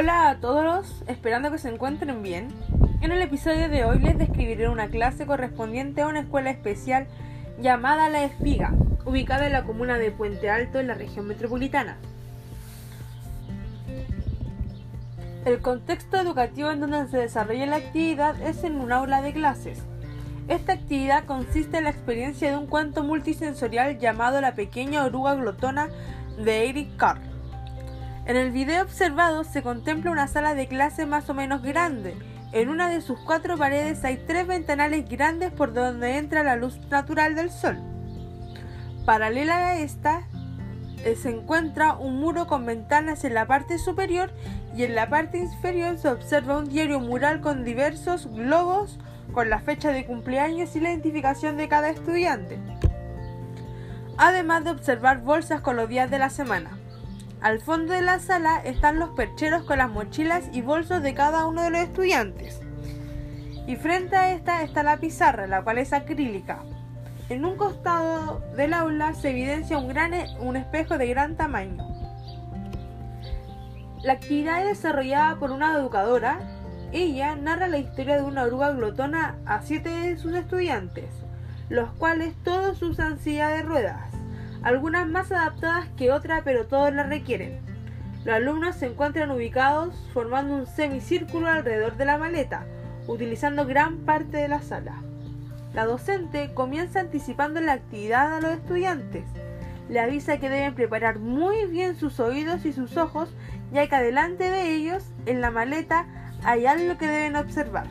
[0.00, 2.48] Hola a todos, esperando que se encuentren bien.
[3.02, 7.06] En el episodio de hoy les describiré una clase correspondiente a una escuela especial
[7.60, 8.72] llamada La Espiga,
[9.04, 11.98] ubicada en la comuna de Puente Alto en la región metropolitana.
[15.44, 19.82] El contexto educativo en donde se desarrolla la actividad es en un aula de clases.
[20.48, 25.90] Esta actividad consiste en la experiencia de un cuento multisensorial llamado La pequeña oruga glotona
[26.42, 27.29] de Eric Carr.
[28.30, 32.14] En el video observado se contempla una sala de clase más o menos grande.
[32.52, 36.78] En una de sus cuatro paredes hay tres ventanales grandes por donde entra la luz
[36.90, 37.76] natural del sol.
[39.04, 40.28] Paralela a esta
[41.04, 44.30] eh, se encuentra un muro con ventanas en la parte superior
[44.76, 49.00] y en la parte inferior se observa un diario mural con diversos globos
[49.32, 52.60] con la fecha de cumpleaños y la identificación de cada estudiante.
[54.18, 56.79] Además de observar bolsas con los días de la semana.
[57.40, 61.46] Al fondo de la sala están los percheros con las mochilas y bolsos de cada
[61.46, 62.60] uno de los estudiantes.
[63.66, 66.58] Y frente a esta está la pizarra, la cual es acrílica.
[67.30, 71.82] En un costado del aula se evidencia un, gran, e, un espejo de gran tamaño.
[74.02, 76.40] La actividad es desarrollada por una educadora.
[76.92, 81.08] Ella narra la historia de una oruga glotona a siete de sus estudiantes,
[81.70, 84.09] los cuales todos usan silla de ruedas
[84.62, 87.58] algunas más adaptadas que otras, pero todas las requieren.
[88.24, 92.66] Los alumnos se encuentran ubicados formando un semicírculo alrededor de la maleta,
[93.06, 95.02] utilizando gran parte de la sala.
[95.72, 99.24] La docente comienza anticipando la actividad a los estudiantes.
[99.88, 103.30] Le avisa que deben preparar muy bien sus oídos y sus ojos,
[103.72, 106.06] ya que adelante de ellos, en la maleta,
[106.44, 107.86] hay algo que deben observar.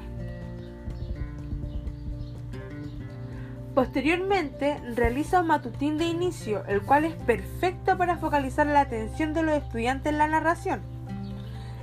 [3.76, 9.44] Posteriormente realiza un matutín de inicio, el cual es perfecto para focalizar la atención de
[9.44, 10.82] los estudiantes en la narración.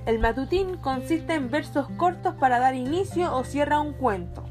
[0.04, 4.44] El matutín consiste en versos cortos para dar inicio o cierra un cuento.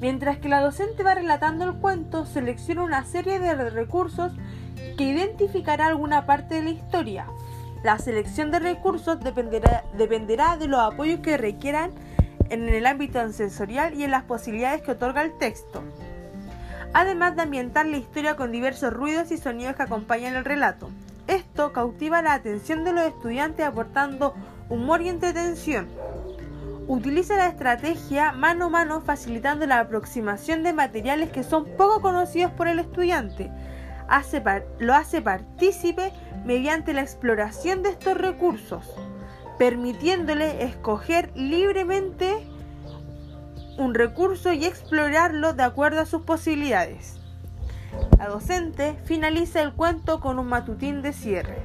[0.00, 4.32] Mientras que la docente va relatando el cuento, selecciona una serie de recursos
[4.98, 7.26] que identificará alguna parte de la historia.
[7.82, 11.92] La selección de recursos dependerá, dependerá de los apoyos que requieran
[12.50, 15.82] en el ámbito sensorial y en las posibilidades que otorga el texto
[16.92, 20.90] además de ambientar la historia con diversos ruidos y sonidos que acompañan el relato.
[21.26, 24.34] Esto cautiva la atención de los estudiantes aportando
[24.68, 25.88] humor y entretención.
[26.88, 32.52] Utiliza la estrategia mano a mano facilitando la aproximación de materiales que son poco conocidos
[32.52, 33.50] por el estudiante.
[34.78, 36.12] lo hace partícipe
[36.44, 38.88] mediante la exploración de estos recursos,
[39.58, 42.46] permitiéndole escoger libremente
[43.78, 47.16] un recurso y explorarlo de acuerdo a sus posibilidades.
[48.18, 51.62] La docente finaliza el cuento con un matutín de cierre.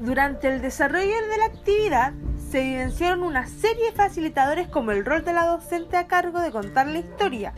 [0.00, 2.12] Durante el desarrollo de la actividad
[2.50, 6.52] se evidenciaron una serie de facilitadores como el rol de la docente a cargo de
[6.52, 7.52] contar la historia,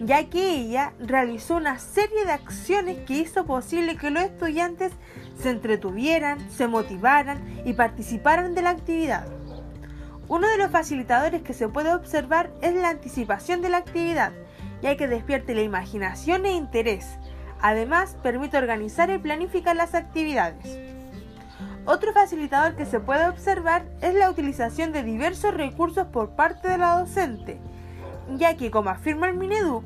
[0.00, 4.92] ya que ella realizó una serie de acciones que hizo posible que los estudiantes
[5.40, 9.26] se entretuvieran, se motivaran y participaran de la actividad.
[10.28, 14.32] Uno de los facilitadores que se puede observar es la anticipación de la actividad,
[14.80, 17.18] ya que despierte la imaginación e interés.
[17.60, 20.78] Además, permite organizar y planificar las actividades.
[21.86, 26.78] Otro facilitador que se puede observar es la utilización de diversos recursos por parte de
[26.78, 27.60] la docente,
[28.36, 29.84] ya que, como afirma el Mineduc,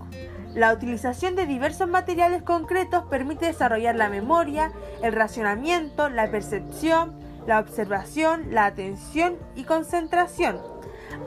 [0.54, 4.70] la utilización de diversos materiales concretos permite desarrollar la memoria,
[5.02, 10.60] el racionamiento, la percepción, la observación, la atención y concentración.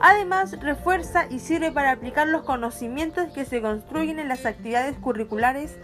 [0.00, 5.76] Además, refuerza y sirve para aplicar los conocimientos que se construyen en las actividades curriculares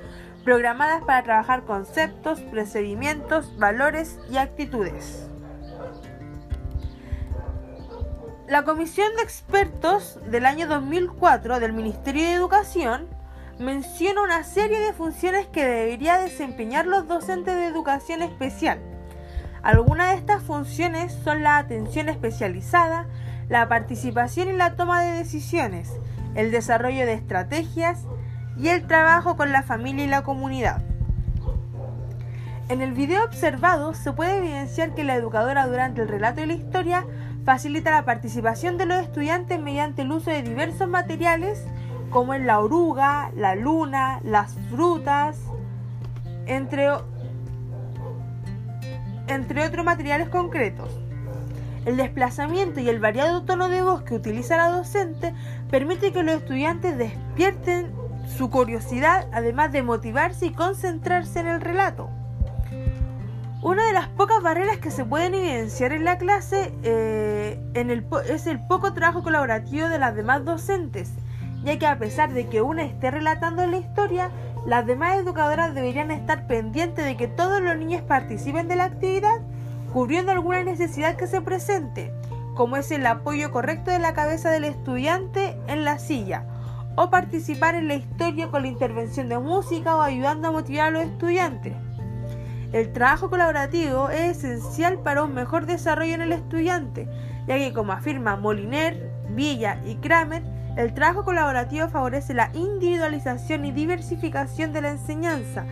[0.45, 5.29] programadas para trabajar conceptos, procedimientos, valores y actitudes.
[8.47, 13.09] La Comisión de Expertos del año 2004 del Ministerio de Educación
[13.59, 18.79] menciona una serie de funciones que debería desempeñar los docentes de educación especial
[19.63, 23.07] algunas de estas funciones son la atención especializada,
[23.49, 25.93] la participación en la toma de decisiones,
[26.35, 28.01] el desarrollo de estrategias
[28.57, 30.83] y el trabajo con la familia y la comunidad.
[32.69, 36.53] En el video observado se puede evidenciar que la educadora durante el relato de la
[36.53, 37.07] historia
[37.45, 41.65] facilita la participación de los estudiantes mediante el uso de diversos materiales
[42.11, 45.39] como en la oruga, la luna, las frutas,
[46.47, 46.89] entre
[49.29, 50.89] entre otros materiales concretos.
[51.85, 55.35] El desplazamiento y el variado tono de voz que utiliza la docente
[55.71, 57.93] permite que los estudiantes despierten
[58.37, 62.11] su curiosidad, además de motivarse y concentrarse en el relato.
[63.63, 67.61] Una de las pocas barreras que se pueden evidenciar en la clase eh,
[68.29, 71.11] es el poco trabajo colaborativo de las demás docentes,
[71.65, 74.31] ya que a pesar de que una esté relatando la historia,
[74.69, 79.41] las demás educadoras deberían estar pendientes de que todos los niños participen de la actividad,
[79.95, 82.13] cubriendo alguna necesidad que se presente,
[82.55, 86.45] como es el apoyo correcto de la cabeza del estudiante en la silla,
[86.97, 90.91] o participar en la historia con la intervención de música o ayudando a motivar a
[90.91, 91.73] los estudiantes.
[92.75, 97.09] El trabajo colaborativo es esencial para un mejor desarrollo en el estudiante,
[97.47, 100.43] ya que como afirma Moliner, Villa y Kramer,
[100.79, 105.67] el trabajo colaborativo favorece la individualización y diversificación de la enseñanza,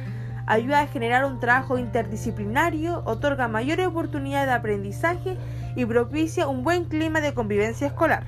[0.47, 5.37] ayuda a generar un trabajo interdisciplinario, otorga mayores oportunidades de aprendizaje
[5.77, 8.25] y propicia un buen clima de convivencia escolar.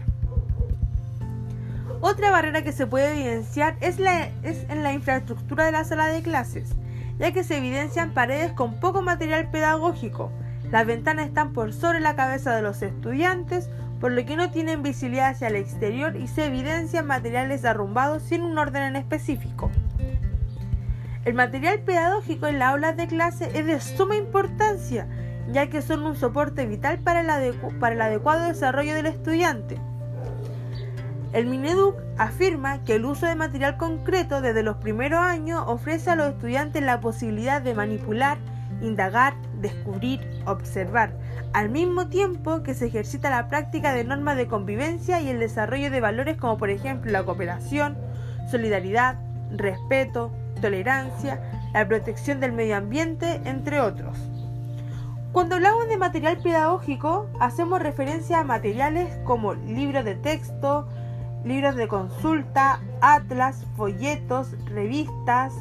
[2.00, 6.06] Otra barrera que se puede evidenciar es, la, es en la infraestructura de la sala
[6.06, 6.74] de clases
[7.19, 10.31] ya que se evidencian paredes con poco material pedagógico.
[10.70, 14.82] Las ventanas están por sobre la cabeza de los estudiantes, por lo que no tienen
[14.82, 19.70] visibilidad hacia el exterior y se evidencian materiales arrumbados sin un orden en específico.
[21.24, 25.06] El material pedagógico en las aulas de clase es de suma importancia,
[25.52, 29.78] ya que son un soporte vital para el, para el adecuado desarrollo del estudiante.
[31.32, 36.16] El Mineduc afirma que el uso de material concreto desde los primeros años ofrece a
[36.16, 38.38] los estudiantes la posibilidad de manipular,
[38.80, 41.12] indagar, descubrir, observar,
[41.52, 45.90] al mismo tiempo que se ejercita la práctica de normas de convivencia y el desarrollo
[45.90, 47.96] de valores como por ejemplo la cooperación,
[48.50, 49.17] solidaridad,
[49.50, 51.40] respeto, tolerancia,
[51.73, 54.19] la protección del medio ambiente, entre otros.
[55.32, 60.88] Cuando hablamos de material pedagógico, hacemos referencia a materiales como libros de texto,
[61.44, 65.55] libros de consulta, atlas, folletos, revistas,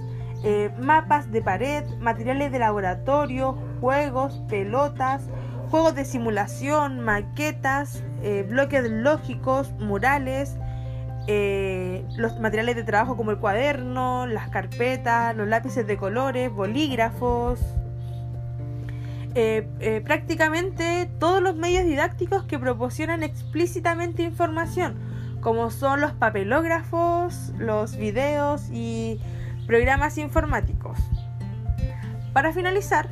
[0.44, 5.28] eh, mapas de pared, materiales de laboratorio, juegos, pelotas,
[5.70, 10.58] juegos de simulación, maquetas, eh, bloques lógicos, murales,
[11.28, 17.60] eh, los materiales de trabajo como el cuaderno, las carpetas, los lápices de colores, bolígrafos,
[20.04, 24.96] prácticamente todos los medios didácticos que proporcionan explícitamente información
[25.42, 29.20] como son los papelógrafos, los videos y
[29.66, 30.98] programas informáticos.
[32.34, 33.08] Para finalizar,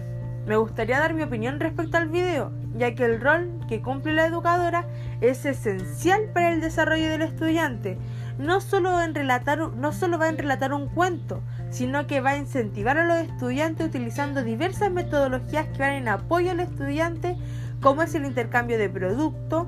[0.46, 4.28] me gustaría dar mi opinión respecto al video, ya que el rol que cumple la
[4.28, 4.86] educadora
[5.22, 7.98] es esencial para el desarrollo del estudiante.
[8.38, 13.88] No solo, va a relatar un cuento, sino que va a incentivar a los estudiantes
[13.88, 17.38] utilizando diversas metodologías que van en apoyo al estudiante,
[17.82, 19.68] como es el intercambio de producto,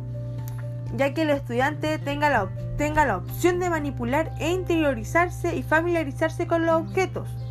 [0.96, 6.46] ya que el estudiante tenga la, tenga la opción de manipular e interiorizarse y familiarizarse
[6.46, 7.47] con los objetos.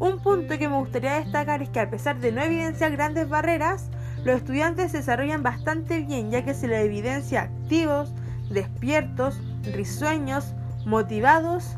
[0.00, 3.90] Un punto que me gustaría destacar es que a pesar de no evidenciar grandes barreras,
[4.24, 8.14] los estudiantes se desarrollan bastante bien ya que se les evidencia activos,
[8.48, 10.54] despiertos, risueños,
[10.86, 11.76] motivados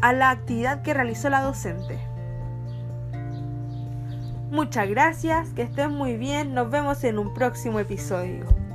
[0.00, 1.98] a la actividad que realizó la docente.
[4.50, 8.65] Muchas gracias, que estén muy bien, nos vemos en un próximo episodio.